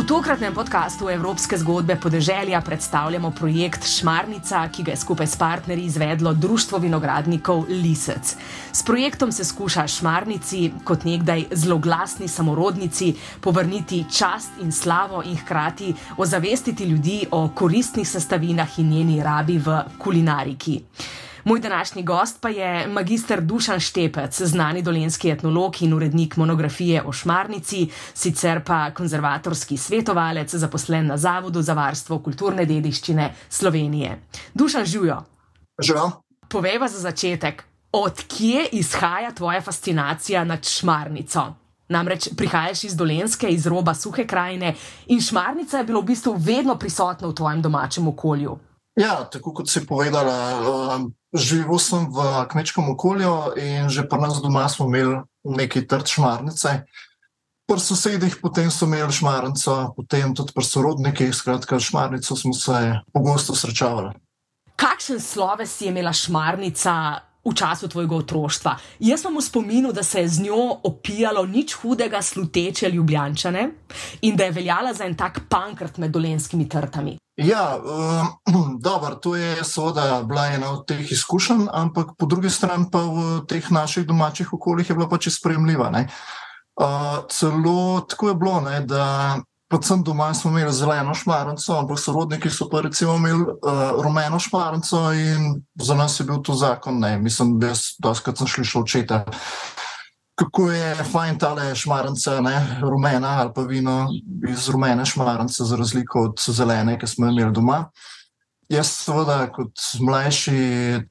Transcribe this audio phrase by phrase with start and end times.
[0.00, 5.84] V tokratnem podkastu Evropske zgodbe podeželja predstavljamo projekt Šmarnica, ki ga je skupaj s partnerji
[5.84, 8.32] izvedlo Društvo vinogradnikov Lisec.
[8.72, 15.36] S projektom se skuša Šmarnici, kot nekdaj zelo glasni samorodnici, povrniti čast in slavo in
[15.36, 20.80] hkrati ozavestiti ljudi o koristnih sestavinah in njeni rabi v kulinariki.
[21.44, 27.12] Moj današnji gost pa je magistr Dušan Štepec, znani dolenski etnolog in urednik monografije o
[27.12, 34.18] Šmarnici, sicer pa konzervatorski svetovalec zaposlen na Zavodu za varstvo kulturne dediščine Slovenije.
[34.54, 35.22] Dušan Žujo.
[35.82, 36.10] Živijo.
[36.48, 41.54] Povej za začetek, odkje izhaja tvoja fascinacija nad Šmarnico?
[41.88, 44.74] Namreč prihajaš iz Dolenske, iz roba suhe krajine
[45.06, 48.58] in Šmarnica je bila v bistvu vedno prisotna v tvojem domačem okolju.
[48.96, 54.42] Ja, tako kot si povedala, um, živel sem v kmečkem okolju in že pri nas
[54.42, 56.84] doma smo imeli nekaj trd šmarnice.
[57.70, 63.54] Pri sosedih potem so imeli šmarnico, potem tudi pri sorodnikih, skratka, šmarnico smo se pogosto
[63.54, 64.10] srečavali.
[64.76, 68.76] Kakšen sloves je imela šmarnica v času tvojega otroštva.
[69.00, 73.70] Jaz sem v spominu, da se je z njo opijalo nič hudega, sluteče ljubljančane
[74.22, 77.16] in da je veljala za en tak pankrt med dolenskimi trtami.
[77.40, 82.86] Ja, um, dobro, to je seveda bila ena od teh izkušenj, ampak po drugi strani
[82.92, 85.90] pa v teh naših domačih okoljih je bila pač sprejemljiva.
[85.90, 89.38] Uh, celo tako je bilo, ne, da
[89.70, 95.12] predvsem doma smo imeli zeleno šmarnico, ampak sorodniki so pa recimo imeli uh, rumeno šmarnico
[95.12, 96.98] in za nas je bil to zakon.
[96.98, 97.18] Ne.
[97.18, 99.24] Mislim, da jaz doskrat sem šli še očeta.
[100.40, 104.08] Kako je fajn ta le šmarnica, ne, rumena ali pa vino
[104.48, 107.90] iz rumene šmarnice, za razliko od zelene, ki smo imeli doma.
[108.70, 110.56] Jaz, seveda, kot mlajši,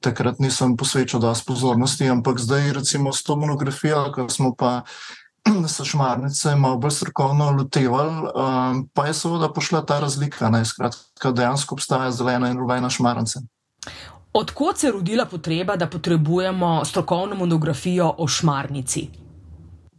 [0.01, 4.81] takrat nisem posvečal dosti pozornosti, ampak zdaj, recimo, s to monografijo, ko smo pa
[5.75, 11.31] so šmarnice malo bolj strokovno lotevali, um, pa je seveda pošla ta razlika, ne, skratka,
[11.31, 13.45] dejansko obstaja zelena in rumena šmarnica.
[14.33, 19.09] Odkot se je rodila potreba, da potrebujemo strokovno monografijo o šmarnici?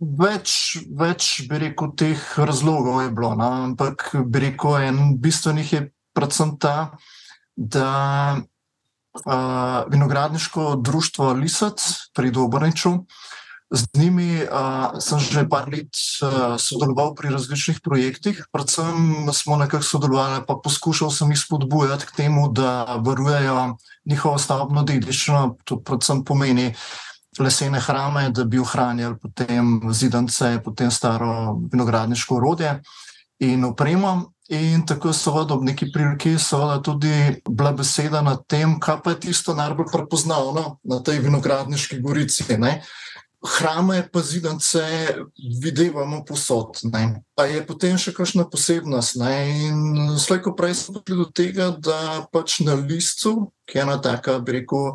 [0.00, 0.52] Več,
[0.96, 3.48] več bi rekel, teh razlogov je bilo, no?
[3.68, 5.80] ampak bi rekel, en bistvenih je
[6.16, 6.96] predvsem ta,
[7.56, 7.90] da
[8.40, 11.84] uh, vinogradniško društvo Lisac
[12.16, 13.26] pri Dobrniču uh,
[13.70, 15.94] Z njimi uh, sem že par let
[16.26, 22.16] uh, sodeloval pri različnih projektih, predvsem smo nekako sodelovali, pa poskušal sem jih spodbujati k
[22.16, 23.78] temu, da varujejo
[24.10, 26.74] njihovo stavbno dediščino, to predvsem pomeni
[27.40, 32.80] lesene hrame, da bi ohranjali potem zidance, potem staro vinogradniško orodje
[33.38, 34.32] in opremo.
[34.50, 36.34] In tako so v neki priliki
[36.82, 42.44] tudi bila beseda na tem, kaj pa je tisto najbolj prepoznavno na tej vinogradniški gorici.
[42.58, 42.82] Ne?
[43.40, 44.80] hrame, pa zidance
[45.62, 46.76] vidimo posod.
[46.82, 47.22] Ne.
[47.34, 49.16] Pa je potem še kakšna posebnost.
[49.20, 49.34] Ne.
[49.68, 54.38] In slejko prej smo prišli do tega, da pač na listu, ki je ena taka,
[54.44, 54.92] bi rekel,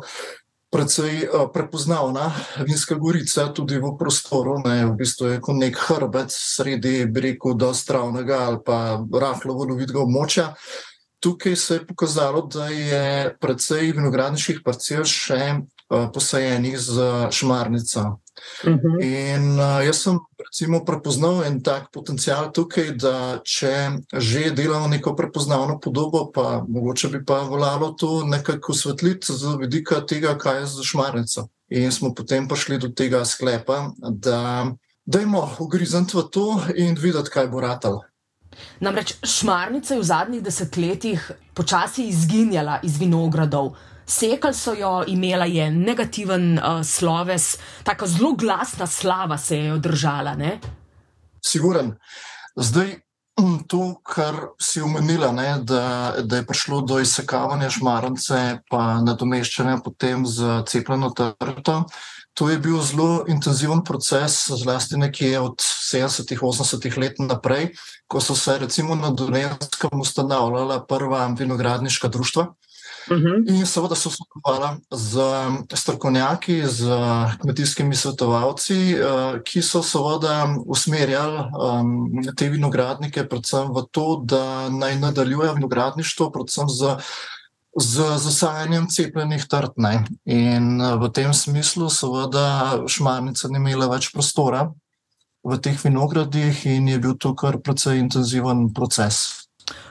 [0.70, 2.32] precej uh, prepoznavna
[2.66, 7.54] vinska gorica, tudi v prostoru, ne, v bistvu je kot nek hrbet sredi, bi rekel,
[7.54, 10.52] do stravnega ali pa rahlo vodovidega območja.
[11.22, 18.16] Tukaj se je pokazalo, da je precej vinogradniških parcel še uh, posajenih z šmarnico.
[18.36, 19.02] -huh.
[19.02, 25.16] In uh, jaz sem recimo, prepoznal en tak potencial tukaj, da če že delamo neko
[25.16, 30.66] prepoznavno podobo, pa mogoče bi pa voljalo to nekako osvetliti z vidika tega, kaj je
[30.66, 31.48] za šmarnico.
[31.68, 34.66] In smo potem prišli do tega sklepa, da
[35.04, 38.02] dajmo ugrizniti v to in videti, kaj bo ratalo.
[38.80, 43.74] Namreč šmarnica je v zadnjih desetletjih počasi izginjala iz vinogradov
[44.06, 50.34] sekali so jo, imela je negativen uh, sloves, tako zelo glasna slava se je držala.
[50.34, 50.60] Ne?
[51.44, 51.94] Siguren.
[52.56, 52.96] Zdaj,
[53.68, 60.26] to, kar si omenila, ne, da, da je prišlo do izsekavanja šmarnice, pa nadomeščanja potem
[60.26, 61.82] z cepljeno trto.
[62.36, 67.70] To je bil zelo intenziven proces, zlasti nekje od 70-ih, 80-ih let naprej,
[68.08, 72.50] ko so se recimo na Donetskem ustanavljala prva vinogradniška društva.
[73.06, 73.16] -huh.
[73.16, 73.48] Mhm.
[73.48, 75.20] In seveda so sodelovali z
[75.74, 76.86] strokovnjaki, z
[77.40, 84.98] kmetijskimi svetovalci, uh, ki so seveda usmerjali um, te vinogradnike, predvsem v to, da naj
[84.98, 86.96] nadaljujejo vinogradništvo, predvsem z.
[87.78, 90.04] Z zasajanjem cepljenih trtne.
[90.24, 94.72] In v tem smislu, seveda, šmarnica ni imela več prostora
[95.44, 99.45] v teh vinogradih, in je bil to kar precej intenziven proces.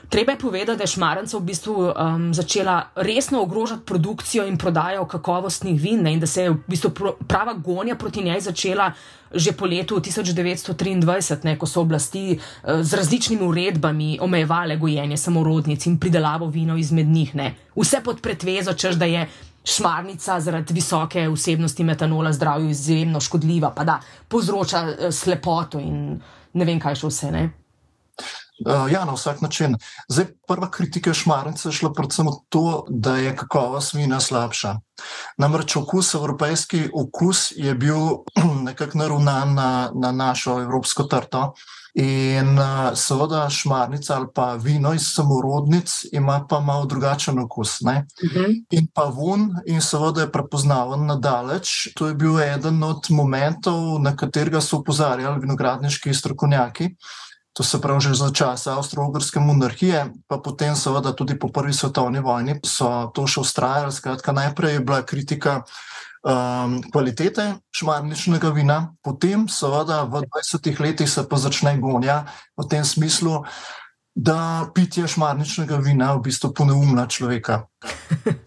[0.08, 5.04] Treba je povedati, da je Šmarenca v bistvu um, začela resno ogrožati produkcijo in prodajo
[5.04, 6.90] kakovostnih vin ne, in da se je v bistvu
[7.26, 8.92] prava gonja proti njej začela
[9.34, 15.86] že po letu 1923, ne, ko so oblasti uh, z različnimi uredbami omejevale gojenje samorodnic
[15.86, 17.34] in pridelavo vino izmed njih.
[17.34, 17.54] Ne.
[17.76, 19.26] Vse pod pretvezo, čež da je
[19.64, 26.20] šmarnica zaradi visoke vsebnosti metanola zdravju izjemno škodljiva, pa da povzroča uh, slepoto in
[26.52, 27.30] ne vem kaj še vse.
[27.34, 27.48] Ne.
[28.64, 29.76] Uh, ja, na vsak način.
[30.08, 34.76] Zdaj, prva kritika šmarnice je šla predvsem v to, da je kakovost vina slabša.
[35.38, 38.24] Namreč okus, evropski okus, je bil
[38.68, 41.52] nekako naravnan na, na našo evropsko trto.
[41.96, 47.80] In uh, seveda, šmarnica ali pa vino iz samorodnic ima pa malo drugačen okus.
[47.80, 48.02] Uh mhm.
[48.24, 48.64] -huh.
[48.70, 51.88] In pa vun, in seveda je prepoznaven na daleč.
[51.94, 56.96] To je bil eden od momentov, na katerega so upozarjali vinogradniški strokovnjaki
[57.56, 62.20] to se pravi že za časa Avstralske monarhije, pa potem seveda tudi po prvi svetovni
[62.20, 63.92] vojni so to še ustrajali.
[63.92, 65.64] Skratka, najprej je bila kritika
[66.20, 72.28] um, kvalitete šmarničnega vina, potem seveda v 20 letih se pa začne gonja
[72.60, 73.48] v tem smislu,
[74.12, 77.64] da pitje šmarničnega vina v bistvu poneumlja človeka.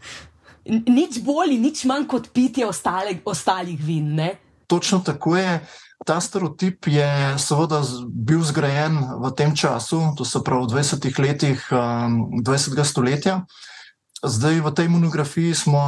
[1.01, 4.13] nič bolj, nič manj kot pitje ostale, ostalih vin.
[4.21, 4.37] Ne?
[4.69, 5.65] Točno tako je.
[6.05, 7.07] Ta stereotip je
[7.37, 12.79] seveda bil zgrajen v tem času, to se pravi v 20 letih um, 20.
[12.87, 13.43] stoletja.
[14.23, 15.79] Zdaj v tej monografiji smo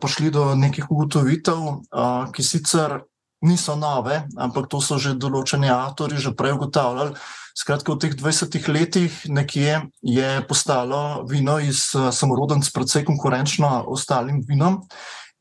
[0.00, 3.04] prišli do nekih ugotovitev, uh, ki sicer
[3.40, 7.16] niso nove, ampak to so že določeni avtori že prej ugotavljali.
[7.58, 14.44] Skratka, v teh 20 letih nekje je postalo vino iz uh, samorodenc precej konkurenčno ostalim
[14.44, 14.84] vinom.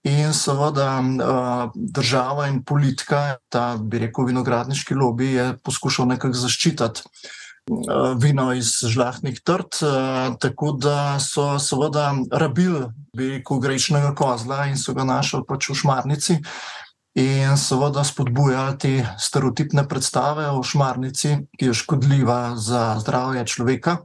[0.03, 1.01] In seveda
[1.75, 7.01] država in politika, ta bi rekel vinogradniški lobby, je poskušal nekako zaščititi
[8.21, 9.79] vino iz žlahnih trd,
[10.39, 12.85] tako da so seveda rabili,
[13.15, 16.37] bi rekel, grečnega kozla in so ga našli pač v šmarnici.
[17.17, 23.97] In seveda spodbujali te stereotipne predstave o šmarnici, ki je škodljiva za zdravje človeka,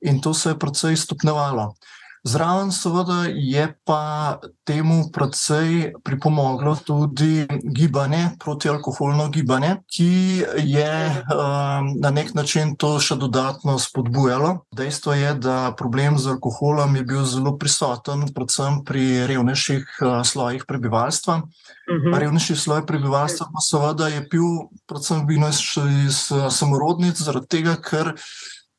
[0.00, 1.74] in to se je precej stopnevalo.
[2.26, 12.10] Zraven, seveda, je pa temu predvsej pripomoglo tudi gibanje, protialkoholno gibanje, ki je um, na
[12.10, 14.66] nek način to še dodatno spodbujalo.
[14.74, 20.66] Dejstvo je, da problem z alkoholom je bil zelo prisoten, predvsem pri revnejših uh, slojih
[20.66, 21.36] prebivalstva.
[21.36, 22.10] Uh mhm.
[22.10, 22.18] -huh.
[22.18, 25.62] Revnejši sloj prebivalstva pa seveda je pil predvsem vino iz,
[26.08, 28.14] iz uh, samorodnic, zaradi tega, ker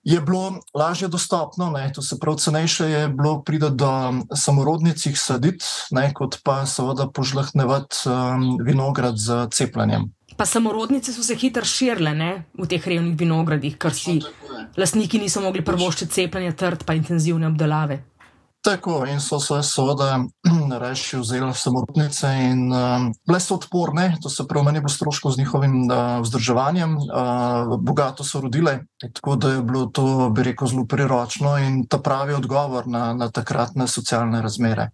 [0.07, 3.91] je bilo lažje dostopno, ne, to se pravi, cenejše je bilo priti do
[4.35, 10.07] samorodnic, jih saditi, ne, kot pa seveda požlahnevati um, vinograd z cepljenjem.
[10.37, 14.21] Pa samorodnice so se hitro širile ne, v teh revnih vinogradih, ker si
[14.77, 17.99] lastniki niso mogli prvoščiti cepljenja trd pa intenzivne obdelave.
[18.67, 20.25] Tako in so se seveda
[20.83, 25.39] reči vzeli samotnice in uh, bile so odporne, to se pravi, meni bo stroško z
[25.39, 28.79] njihovim uh, vzdrževanjem, uh, bogato so rodile,
[29.13, 33.31] tako da je bilo to, bi rekel, zelo priročno in ta pravi odgovor na, na
[33.31, 34.89] takratne socialne razmere.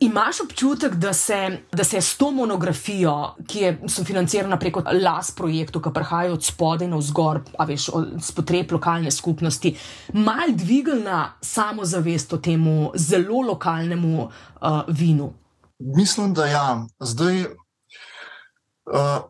[0.00, 5.82] Imaš občutek, da se, da se s to monografijo, ki je sofinancirana preko LAS projektu,
[5.82, 9.74] ki prihaja od spodaj na vzgor, a veš, od potreb lokalne skupnosti,
[10.12, 12.64] mal dvignila samozavest o tem
[12.94, 15.32] zelo lokalnemu uh, vinu?
[15.78, 16.86] Mislim, da ja.
[17.00, 19.20] Zdaj, uh,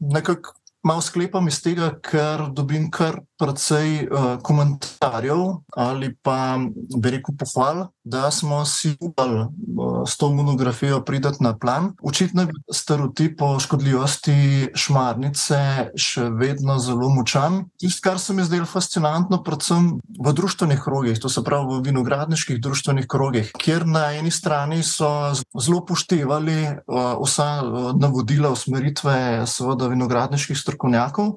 [0.00, 5.38] nekako malo sklepam iz tega, ker dobim kar precej uh, komentarjev
[5.76, 6.58] ali pa,
[6.96, 11.92] bi rekel, pohval, da smo si upali uh, s to monografijo pridati na plan.
[12.02, 17.64] Očitno je stereotip o škodljivosti šmarnice še vedno zelo močan.
[17.80, 22.60] Tisto, kar se mi zdelo fascinantno, predvsem v družbenih krogih, to se pravi v vinogradniških
[22.62, 29.90] družbenih krogih, kjer na eni strani so zelo poštevali uh, vsa uh, navodila, usmeritve, seveda,
[29.90, 31.34] vinogradniških strokovnjakov.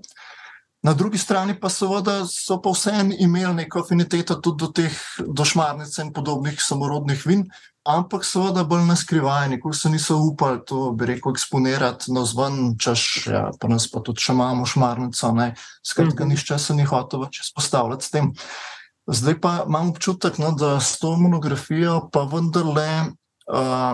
[0.87, 5.97] Na drugi strani pa seveda so pa vseeno imeli neko afiniteto tudi do teh došmarnic
[5.99, 7.41] in podobnih samorodnih vin,
[7.83, 12.77] ampak seveda bolj na skrivaj, nikoli se niso upali to, bi rekel, eksponirati na zven,
[12.79, 15.49] češ, ja, pa nas pa tudi še imamo šmarnico, ne,
[15.83, 16.31] skratka, mhm.
[16.31, 18.31] nišče se ni hotel več izpostavljati s tem.
[19.11, 22.87] Zdaj pa imam občutek, no, da s to monografijo pa vendarle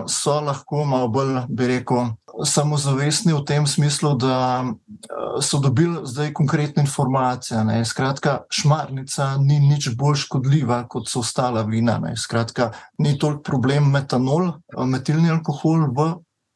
[0.08, 2.10] so lahko malo bolj, bi rekel,
[2.42, 7.64] samozavestni v tem smislu, da uh, so dobili zdaj konkretne informacije.
[7.64, 7.84] Ne.
[7.84, 11.98] Skratka, šmarnica ni nič bolj škodljiva kot so ostala vina.
[12.02, 12.16] Ne.
[12.16, 14.52] Skratka, ni toliko problem metanol,
[14.86, 16.10] metilni alkohol v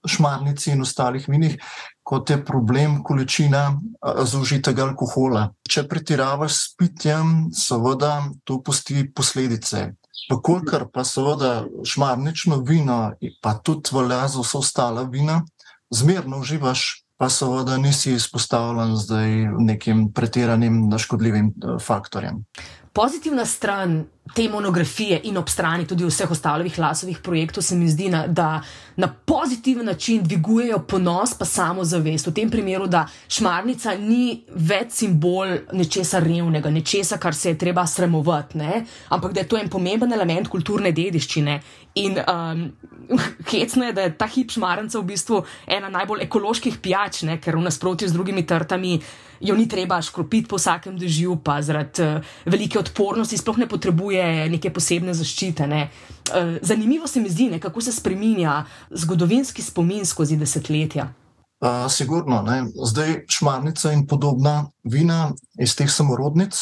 [0.08, 1.58] šmarnici in ostalih vinih,
[2.02, 3.80] kot je problem količina
[4.24, 5.48] zaužitega alkohola.
[5.68, 9.90] Če pretiravaš s pitjem, seveda to pusti posledice.
[10.28, 15.42] Pokolikor pa seveda šmarnično vino, pa tudi velja za vse ostale vina,
[15.90, 22.44] zmerno uživaš, pa seveda nisi izpostavljen zdaj nekim pretiranim škodljivim faktorjem.
[22.92, 24.04] Pozitivna stran
[24.34, 28.62] te monografije in ob strani tudi vseh ostalih lasovih projektov se mi zdi, na, da
[28.96, 32.26] na pozitiven način dvigujejo ponos, pa samo zavest.
[32.26, 37.86] V tem primeru, da šmarnica ni več simbol nečesa revnega, nečesa, kar se je treba
[37.86, 38.84] sramovati, ne?
[39.08, 41.60] ampak da je to en pomemben element kulturne dediščine.
[42.02, 42.66] In um,
[43.52, 47.38] hecno je, da je ta hip šmarnica v bistvu ena najbolj ekoloških pijač, ne?
[47.40, 48.98] ker v nasprotju z drugimi trtami
[49.40, 54.17] jo ni treba škropiti po vsakem dežju, pa zaradi uh, velike odpornosti sploh ne potrebuje
[54.18, 55.66] potrebuje neke posebne zaščite.
[55.66, 55.88] Ne.
[56.34, 61.12] Eh, zanimivo se mi zdi, ne, kako se spremenja zgodovinski spomin skozi desetletja.
[61.60, 62.68] Uh, sigurno, ne.
[62.86, 66.54] zdaj šmarnica in podobna vina iz teh samorodnic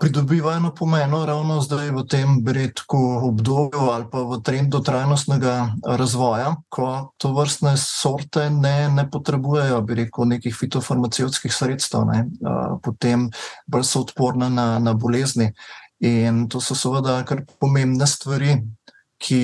[0.00, 6.56] pridobivajo na pomenu ravno zdaj v tem redku obdobju ali pa v trendu trajnostnega razvoja,
[6.72, 12.24] ko to vrstne sorte ne, ne potrebujejo, bi rekel, nekih fitofarmacevskih sredstev, ne.
[12.40, 13.28] Uh, potem
[13.68, 15.52] bolj so odporne na, na bolezni.
[16.00, 18.54] In to so seveda kar pomembne stvari,
[19.20, 19.40] ki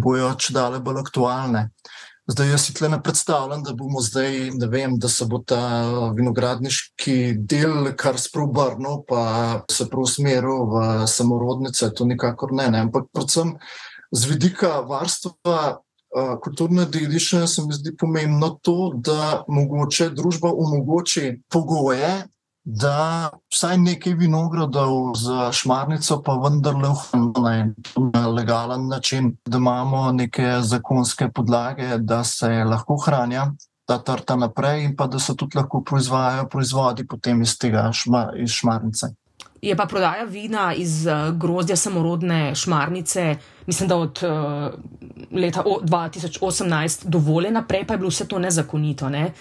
[0.00, 1.68] bojo če dalje bolj aktualne.
[2.30, 5.60] Zdaj, jaz si tle ne predstavljam, da bomo zdaj, ne vem, da se bo ta
[6.14, 7.16] vinogradniški
[7.50, 9.22] del kar sprobrnil, pa
[9.72, 12.84] se preusmeril v samorodnice, to nikakor ne, ne.
[12.86, 13.56] Ampak predvsem
[14.14, 15.80] z vidika varstva
[16.44, 22.28] kulturne dediščine se mi zdi pomembno to, da mogoče družba omogoči pogoje,
[22.64, 27.74] da vsaj nekaj vinogradov za šmarnico, pa vendarle ohranjeno
[28.14, 33.52] na legalen način, da imamo neke zakonske podlage, da se lahko hranja
[33.86, 38.32] ta trta naprej in pa da se tudi lahko proizvajajo proizvodi potem iz tega šma,
[38.36, 39.06] iz šmarnice.
[39.62, 43.36] Je pa prodaja vina iz grozdja samorodne šmarnice,
[43.66, 44.30] mislim, da od uh,
[45.32, 49.32] leta 2018 dovoljena, prej pa je bilo vse to nezakonito, ne?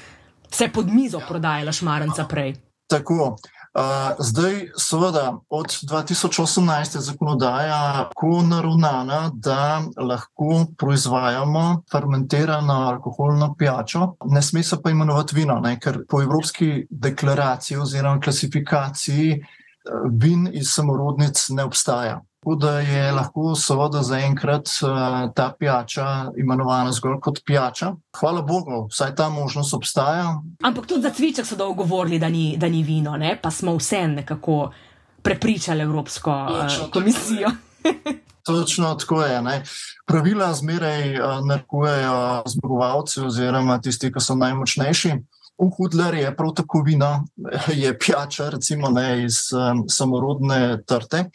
[0.51, 2.55] Vse pod mizo prodajala šmarnica prej.
[2.89, 3.37] Tako.
[3.73, 14.15] Uh, zdaj, seveda, od 2018 je zakonodaja tako naravnana, da lahko proizvajamo fermentirano alkoholno pijačo,
[14.25, 19.37] ne sme se pa imenovati vino, ne, ker po evropski deklaraciji oziroma klasifikaciji
[20.11, 22.21] vin iz samorodnic ne obstaja.
[22.39, 24.89] Tako da je lahko seveda zaenkrat uh,
[25.35, 27.93] ta pijača imenovana zgolj kot pijača.
[28.19, 30.41] Hvala Bogu, vsaj ta možnost obstaja.
[30.63, 33.39] Ampak tudi za cviček so dolgo govorili, da ni, da ni vino, ne?
[33.41, 34.71] pa smo vse nekako
[35.21, 37.51] prepričali Evropsko uh, komisijo.
[38.45, 39.41] Točno tako je.
[39.41, 39.63] Ne?
[40.07, 45.11] Pravila zmeraj uh, narekujejo zmagovalci oziroma tisti, ki so najmočnejši.
[45.57, 47.25] Uhudler je prav tako vino,
[47.83, 51.25] je pijača, recimo ne, iz um, samorodne trte.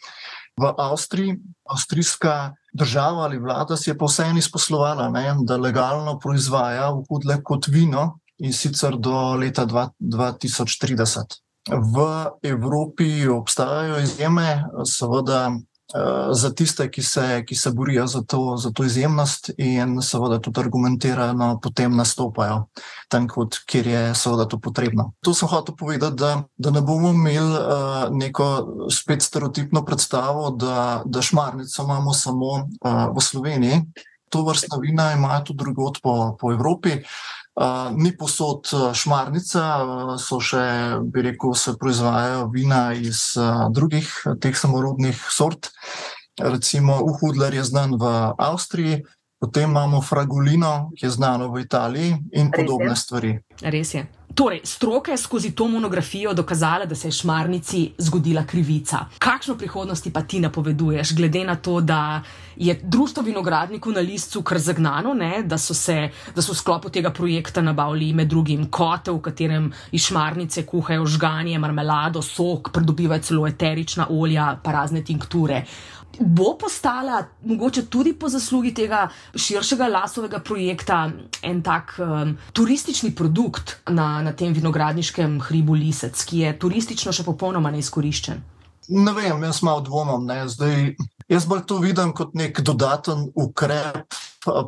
[0.55, 6.91] V Avstriji, avstrijska država ali vlada si je pa vseeno izposlovala, ne, da legalno proizvaja
[6.91, 9.65] uhudle kot vino in sicer do leta
[9.99, 11.39] 2030.
[11.69, 12.05] V
[12.43, 15.51] Evropi obstajajo izjeme, seveda
[16.31, 20.59] za tiste, ki se, ki se borijo za to, za to izjemnost in seveda tudi
[20.59, 22.65] argumentirano potem nastopajo
[23.09, 25.11] tam, kot, kjer je seveda to potrebno.
[25.23, 28.47] To sem hotel povedati, da, da ne bomo imeli uh, neko
[28.91, 33.81] spet stereotipno predstavo, da, da šmarnico imamo samo uh, v Sloveniji.
[34.29, 36.99] To vrstna vina imajo tudi drugot po, po Evropi.
[37.55, 39.61] Uh, ni posod šmarnica,
[40.19, 40.63] so še,
[41.07, 44.09] bi rekel, se proizvajajo vina iz uh, drugih
[44.43, 45.71] teh samorodnih sort.
[46.35, 49.05] Recimo, Uhudler je znan v Avstriji,
[49.45, 53.37] potem imamo Fragolino, ki je znano v Italiji in podobne stvari.
[53.61, 54.05] Res je.
[54.35, 59.05] Torej, stroka je skozi to monografijo dokazala, da se je šmarnici zgodila krivica.
[59.19, 62.21] Kakšno prihodnosti pa ti napoveduješ, glede na to, da
[62.55, 66.89] je društvo vinogradnikov na listu kar zagnano, ne, da, so se, da so v sklopu
[66.89, 73.21] tega projekta nabavili med drugim kote, v katerem iz šmarnice kuhajo žganje, marmelado, sok, pridobivajo
[73.21, 75.63] celo eterična olja, pa razne tinkture
[76.19, 79.05] bo postala, mogoče tudi po zaslugi tega
[79.35, 81.09] širšega lasovega projekta,
[81.43, 87.25] en tak um, turistični produkt na, na tem vinogradniškem hribu Lisec, ki je turistično še
[87.27, 88.43] popolnoma neizkoriščen.
[88.95, 90.29] Ne vem, jaz malo dvomim.
[91.29, 94.13] Jaz bolj to vidim kot nek dodaten ukrep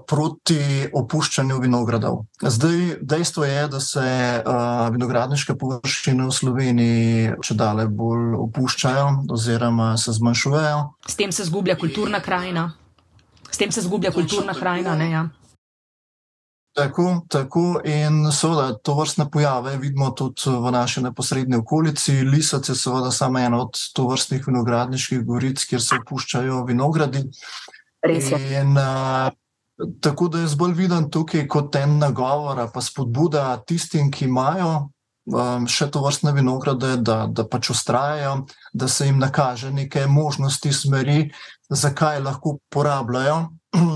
[0.08, 2.24] proti opuščanju vinogradov.
[2.42, 4.04] Zdaj, dejstvo je, da se
[4.42, 10.84] uh, vinogradniške površine v Sloveniji če dalje bolj opuščajo oziroma se zmanjšujejo.
[11.08, 12.72] S tem se zgublja kulturna krajina.
[13.50, 14.96] S tem se zgublja kulturna krajina.
[14.96, 15.28] Ne, ja.
[16.78, 22.20] Tako, tako in seveda to vrstne pojave vidimo tudi v naši neposrednji okolici.
[22.22, 27.24] Lisac je seveda samo ena od to vrstnih vinogradniških goric, kjer se opuščajo vinogradi.
[28.08, 29.34] In, uh,
[30.02, 34.72] tako da je zbolj viden tukaj kot en nagovor, pa spodbuda tistim, ki imajo
[35.34, 40.74] um, še to vrstne vinograde, da, da pač ustrajajo, da se jim nakaže neke možnosti,
[40.74, 41.30] smeri,
[41.70, 43.40] zakaj lahko uporabljajo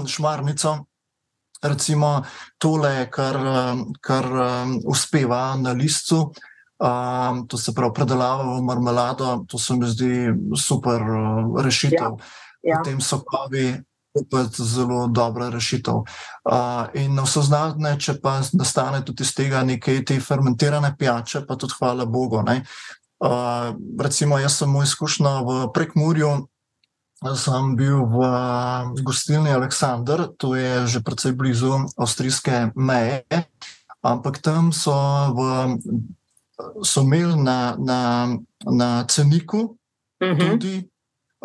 [0.07, 0.77] šmarnico
[1.71, 2.21] recimo
[2.57, 3.37] tole, kar,
[4.01, 4.25] kar
[4.85, 6.31] uspeva na listu.
[6.81, 12.15] Um, to se pravi, predelava v marmelado, to se mi zdi super uh, rešitev.
[12.17, 12.79] Ja, ja.
[12.79, 13.75] Potem so kavi,
[14.13, 15.93] opet zelo dobra rešitev.
[15.93, 21.45] Uh, in na vse zadnje, če pa nastane tudi iz tega nekaj te fermentirane pijače,
[21.47, 22.41] pa tudi hvala Bogu.
[22.41, 26.31] Uh, recimo, jaz sem moj izkušnja v prekmurju,
[27.37, 28.17] sem bil v
[29.05, 33.21] gostilni Aleksandr, to je že precej blizu avstrijske meje,
[34.01, 34.97] ampak tam so,
[35.37, 35.39] v,
[36.81, 38.01] so imeli na, na,
[38.65, 39.77] na ceniku
[40.17, 40.41] uh mhm.
[40.41, 40.49] -huh.
[40.49, 40.89] tudi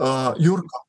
[0.01, 0.86] uh, Jurko.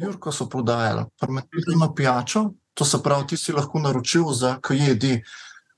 [0.00, 5.22] Jurko so prodajali, fermentirano pijačo, to se pravi, ti si lahko naročil za kajedi.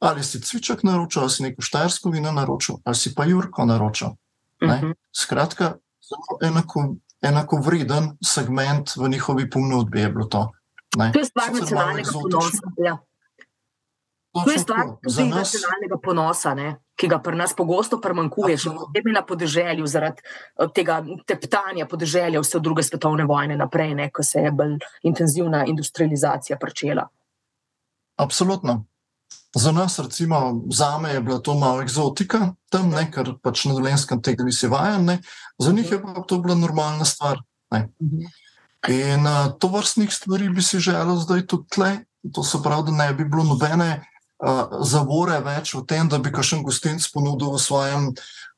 [0.00, 4.08] Ali si cviček naročil, ali si neko štajersko vino naročil, ali si pa Jurko naročil.
[4.62, 4.86] Uh mhm.
[4.86, 4.94] -huh.
[5.12, 5.74] Skratka,
[6.08, 10.00] zelo enako enako vreden segment v njihovi ponudbi.
[10.00, 10.52] Je to.
[11.12, 12.58] to je stvar nacionalnega ponosa.
[12.84, 12.98] Ja.
[14.44, 15.38] To je stvar tudi nas...
[15.38, 16.76] nacionalnega ponosa, ne?
[16.96, 22.42] Ki ga pri nas pogosto premankuje, še posebej na podeželju, zaradi eh, tega teptanja podeželja
[22.42, 24.10] vse od druge svetovne vojne naprej, ne?
[24.14, 27.08] ko se je bolj intenzivna industrializacija začela.
[28.16, 28.84] Absolutno.
[29.54, 33.74] Za nas, recimo, za me je bila to malo eksotika, tam ne, ker pač na
[33.74, 35.20] dolenskem tega nisi vajen, ne.
[35.58, 37.38] za njih je pa to bila normalna stvar.
[37.70, 37.88] Ne.
[38.90, 41.92] In uh, to vrstnih stvari bi si želel zdaj tudi tle,
[42.34, 44.02] to se pravi, da ne bi bilo nobene
[44.42, 48.10] uh, zavore več v tem, da bi kakšen gostinc ponudil v, svojem,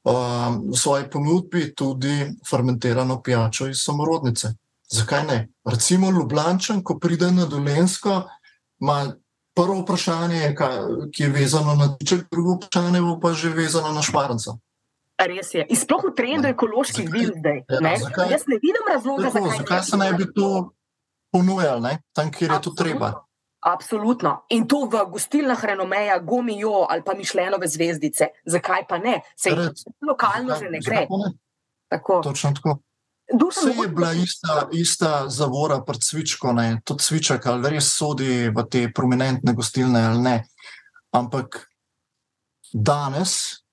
[0.06, 4.54] uh, v svoji ponudbi tudi fermentirano pijačo iz samorodnice.
[4.92, 5.38] Zakaj ne?
[5.66, 8.22] Recimo Ljubljančan, ko pride na dolensko,
[8.80, 9.16] ima
[9.56, 10.54] prvo vprašanje,
[11.12, 14.58] ki je vezano na tiček, drugo vprašanje pa že vezano na šparnca.
[15.16, 15.64] Res je.
[15.72, 17.64] In sploh v trendu ekoloških vil zdaj.
[17.72, 20.76] Ja, zakaj, Jaz ne vidim razloga, tako, zakaj, zakaj se ne bi to
[21.32, 23.25] ponujali, tam, kjer je to treba.
[23.66, 24.44] Absolutno.
[24.54, 28.28] In to v gostilnah renomeja, gomijo ali pa mišljenove zvezdice.
[28.46, 29.20] Zakaj pa ne?
[29.36, 29.58] Se jih
[30.06, 31.00] lokalno zakaj, že ne gre.
[31.10, 31.32] Ne?
[31.90, 32.20] Tako.
[32.22, 32.78] Točno tako.
[33.26, 38.86] Vse je bila ista, ista zavora pred cvičko, tudi cviček, ali res sodi v te
[38.94, 40.36] prominentne gostilne ali ne.
[41.10, 41.66] Ampak
[42.72, 43.65] danes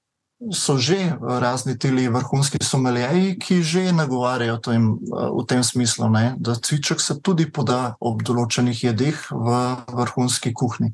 [0.51, 6.55] so že razni tili vrhunski someljeji, ki že nagovarjajo tem, v tem smislu, ne, da
[6.55, 9.57] cviček se tudi poda ob določenih jedeh v
[9.93, 10.93] vrhunski kuhinji.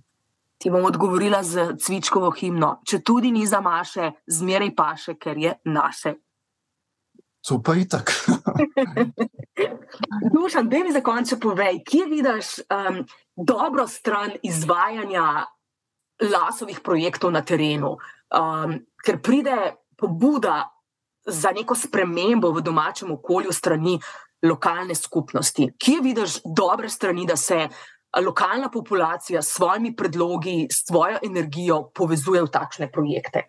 [0.59, 2.81] Ti bom odgovorila z cvičkovo himno.
[2.83, 6.17] Če tudi ni za maše, zmeraj paše, ker je naše.
[7.39, 8.11] So pa itak.
[10.35, 15.45] Dušan, da mi za konec povej, kje vidiš um, dobro stran izvajanja
[16.19, 20.63] lasovih projektov na terenu, um, ker pride pobuda
[21.27, 23.99] za neko spremembo v domačem okolju strani
[24.43, 25.67] lokalne skupnosti.
[25.77, 27.67] Kje vidiš dobre strani, da se
[28.25, 33.43] lokalna populacija s svojimi predlogi, s svojo energijo povezuje v takšne projekte?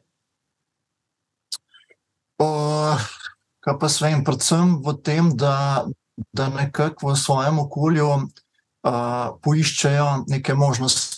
[2.40, 3.00] Uh,
[3.60, 5.84] kaj pa svem, predvsem v tem, da,
[6.32, 11.09] da nekako v svojem okolju uh, poiščejo neke možnosti.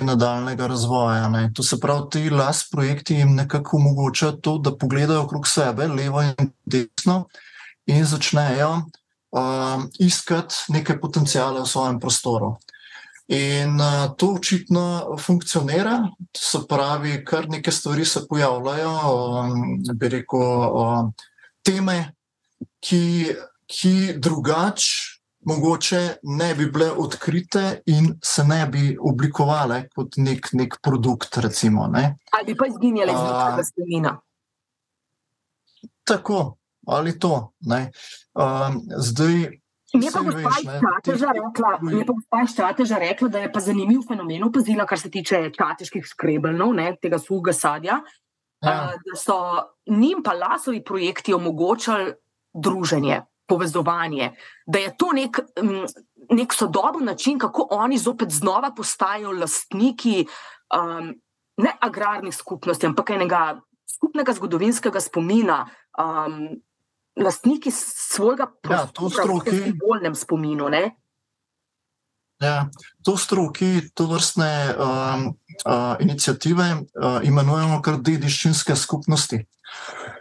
[0.00, 1.28] Nadaljnega razvoja.
[1.28, 1.50] Ne.
[1.54, 6.22] To se pravi, ti las projekti jim nekako omogočajo to, da pogledajo okrog sebe, levo
[6.22, 7.24] in desno,
[7.86, 12.56] in začnejo uh, iskati neke potencijale v svojem prostoru.
[13.28, 18.92] In uh, to očitno funkcionira, to se pravi, kar neke stvari se pojavljajo,
[19.40, 20.70] um, bi rekel.
[20.72, 21.10] Uh,
[21.68, 22.14] teme,
[22.80, 23.34] ki,
[23.68, 25.17] ki drugače
[25.48, 31.40] mogoče ne bi bile odkrite in se ne bi oblikovale kot nek, nek produkt.
[31.44, 32.16] Recimo, ne.
[32.36, 34.14] Ali pa izginjale iz nekega spomina.
[36.04, 36.58] Tako
[36.88, 37.52] ali to.
[37.68, 39.34] Um, zdaj.
[39.94, 40.50] Mi je pa gospa
[42.52, 47.18] Štrateža rekla, da je pa zanimiv fenomen opazila, kar se tiče čateških skrebelnov, ne, tega
[47.18, 48.00] suhega sadja.
[48.64, 48.74] Ja.
[49.04, 49.38] Da so
[49.86, 52.12] njim pa lasovi projekti omogočali
[52.52, 54.32] druženje, povezovanje,
[54.66, 55.40] da je to nek,
[56.30, 60.26] nek sodoben način, kako oni zopet znova postajajo lastniki
[60.76, 61.14] um,
[61.56, 63.60] ne agrarnih skupnosti, ampak enega
[63.98, 65.66] skupnega zgodovinskega spomina.
[65.98, 66.62] Um,
[67.18, 70.68] Lastniki svojega prostora, ja, v bolnem spominu.
[70.70, 70.92] Ne?
[72.38, 72.68] Ja,
[73.02, 75.24] to stroki, to vrstne um,
[75.66, 79.40] uh, inicijative uh, imenujemo kar dediščinske skupnosti.
[79.42, 80.17] Uh,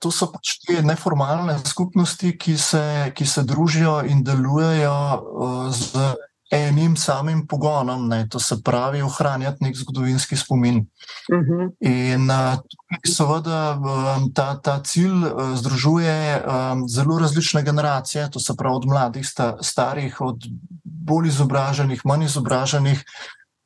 [0.00, 6.14] to so pač te neformalne skupnosti, ki se, ki se družijo in delujejo uh, z
[6.50, 10.86] enim samim pogonom, ne, to se pravi, ohranjati nek zgodovinski spomin.
[11.32, 11.70] Uh -huh.
[11.80, 12.58] In uh,
[13.06, 18.86] seveda um, ta, ta cilj uh, združuje um, zelo različne generacije, to se pravi od
[18.86, 20.36] mladih, sta, starih, od
[20.84, 23.04] bolj izobraženih, manj izobraženih.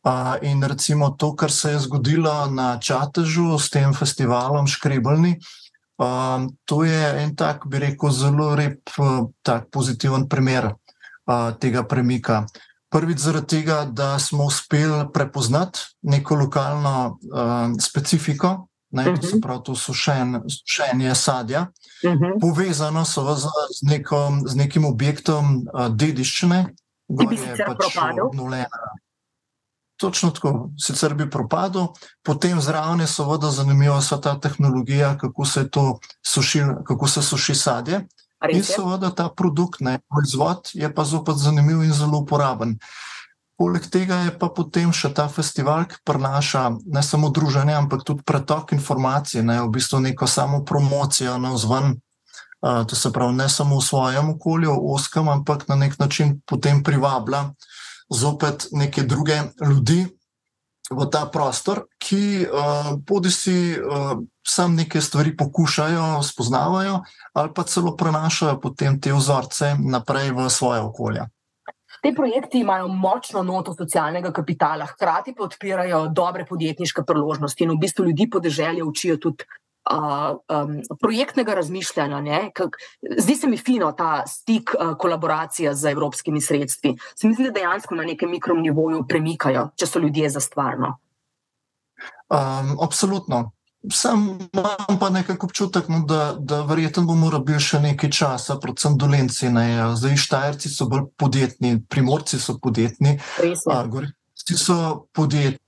[0.04, 5.38] Uh, in recimo to, kar se je zgodilo na Čatežu s tem festivalom Škrebelni,
[6.02, 8.90] um, to je en tak, bi rekel, zelo rep,
[9.42, 12.46] tak pozitiven primer uh, tega premika.
[12.92, 19.22] Prvič zaradi tega, da smo uspeli prepoznati neko lokalno uh, specifiko, ne, uh -huh.
[19.22, 19.40] se mhm.
[19.40, 21.60] pravi to sušen, sušenje sadja,
[22.04, 22.24] uh mhm.
[22.24, 22.40] -huh.
[22.40, 23.46] povezano so z,
[23.78, 26.66] z, neko, z nekim objektom uh, dediščine,
[27.18, 28.28] ki bi sicer pač propadel.
[30.02, 31.92] Točno tako, sicer bi propadel,
[32.26, 35.68] potem zraven je seveda zanimiva ta tehnologija, kako se,
[36.26, 38.00] suši, kako se suši sadje.
[38.50, 42.78] In seveda ta produkt, ne, proizvod, je pa zopet zanimiv in zelo uporaben.
[43.56, 48.26] Poleg tega je pa potem še ta festival, ki prinaša ne samo druženje, ampak tudi
[48.26, 51.94] pretok informacij, ne, v bistvu neko samo promocijo na vzven.
[52.62, 56.82] Uh, to se pravi, ne samo v svojem okolju, oskem, ampak na nek način potem
[56.82, 57.52] privablja
[58.14, 60.06] zopet neke druge ljudi,
[60.92, 67.00] v ta prostor, ki uh, bodi si uh, sam neke stvari poskušajo, spoznavajo,
[67.32, 71.26] ali pa celo prenašajo potem te vzorce naprej v svoje okolje.
[72.02, 77.78] Te projekti imajo močno noto socialnega kapitala, hkrati pa odpirajo dobre podjetniške priložnosti in v
[77.78, 79.46] bistvu ljudi podeželja učijo tudi
[79.90, 82.50] uh, um, projektnega razmišljanja.
[82.54, 82.76] Kak,
[83.18, 86.96] zdi se mi fino ta stik, uh, kolaboracija z evropskimi sredstvi.
[87.14, 90.96] Se mi zdi, da dejansko na nekem mikronivoju premikajo, če so ljudje za stvarno.
[92.32, 93.50] Um, absolutno.
[93.90, 98.94] Sam imam pa nekako občutek, no, da, da verjetno bomo rabili še nekaj časa, predvsem
[98.98, 99.50] dolenci.
[99.50, 99.66] Ne.
[99.98, 103.16] Zdaj, štajerci so bolj podjetni, primorci so podjetni.
[104.38, 104.76] Vsi so
[105.14, 105.61] podjetni,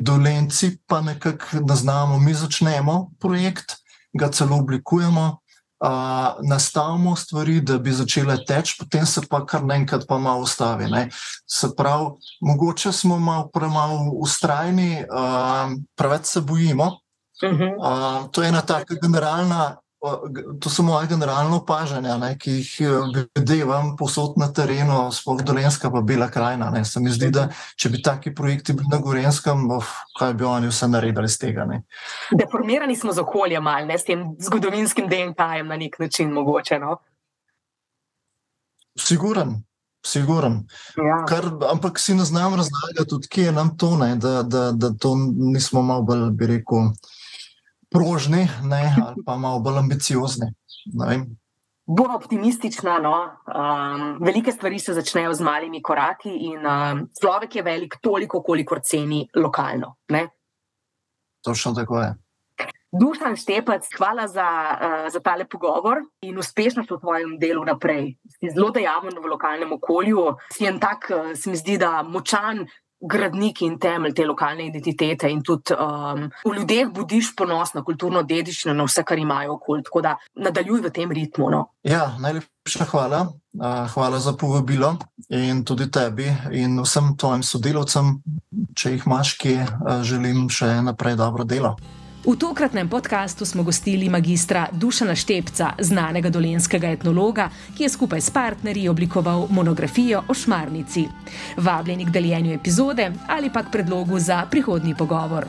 [0.00, 2.18] dolenci pa nekako ne znamo.
[2.18, 3.72] Mi začnemo projekt,
[4.12, 5.38] ga celo oblikujemo,
[5.80, 10.90] uh, nastavimo stvari, da bi začele teči, potem se pa kar naenkrat pa malo ustavi.
[10.90, 11.08] Ne.
[11.46, 12.10] Se pravi,
[12.40, 17.00] mogoče smo malo premalo ustrajni, uh, preveč se bojimo.
[17.42, 19.76] Uh, to je ena taka generalna
[20.60, 25.90] To so moje generalno opažanja, ne, ki jih eh, vidim posod na terenu, sploh Dolenska,
[25.92, 26.70] pa Bela krajina.
[26.70, 26.84] Ne.
[26.84, 29.66] Se mi zdi, da če bi taki projekti bili na Gorenskem,
[30.18, 31.68] kaj bi oni vse naredili z tega?
[31.68, 31.82] Ne.
[32.32, 36.80] Deformirani smo z okoljem, ali ne s tem zgodovinskim DNK-jem na nek način mogoče.
[36.80, 36.96] No?
[38.96, 39.60] Siguren.
[40.06, 40.62] Siguren.
[40.96, 41.24] Ja.
[41.28, 45.12] Kar, ampak si ne znam razlagati, kje je nam to, ne, da, da, da to
[45.36, 46.94] nismo malo bolj, bi rekel
[47.90, 50.52] prožni ne, ali pa malo bolj ambiciozni.
[51.86, 52.98] Bolj optimistična.
[52.98, 53.14] No?
[53.46, 58.80] Um, velike stvari se začnejo z malimi koraki, in um, človek je velik toliko, kolikor
[58.82, 59.96] ceni lokalno.
[60.08, 60.28] Ne?
[61.42, 62.14] Točno tako je.
[62.90, 68.16] Dušan Štepec, hvala za, uh, za tale pogovor in uspešnost v tvojem delu naprej.
[68.38, 72.66] Si zelo dejaven v lokalnem okolju, si en tak, uh, se mi zdi, da močan
[73.00, 78.22] gradnik in temelj te lokalne identitete, in tudi um, v ljudeh budiš ponos na kulturno
[78.22, 79.84] dediščino, na vse, kar imajo okoli.
[79.86, 81.50] Tako da nadaljuj v tem ritmu.
[81.50, 81.62] No.
[81.86, 83.28] Ja, najlepša hvala.
[83.50, 84.92] Uh, hvala za povabilo
[85.34, 88.12] in tudi tebi in vsem tvojim sodelavcem,
[88.78, 91.74] če jih imaš, ki uh, želim še naprej dobro delo.
[92.20, 98.30] V tokratnem podkastu smo gostili magistra Dušana Štepca, znanega dolenskega etnologa, ki je skupaj s
[98.30, 101.06] partnerji oblikoval monografijo o šmarnici.
[101.56, 105.48] Vabljeni k deljenju epizode ali pa k predlogu za prihodnji pogovor.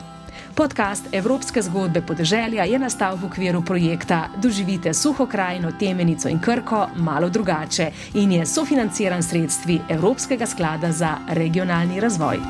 [0.54, 6.88] Podcast Evropske zgodbe podeželja je nastal v okviru projekta Doživite suho krajino, temenico in krko
[6.96, 12.40] malo drugače in je sofinanciran sredstvi Evropskega sklada za regionalni razvoj.